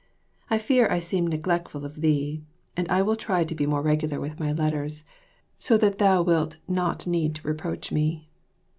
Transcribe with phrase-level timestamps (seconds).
[0.49, 2.41] I fear I seem neglectful of thee,
[2.75, 5.03] and I will try to be more regular with my letters,
[5.59, 8.27] so that thou wilt not need reproach me.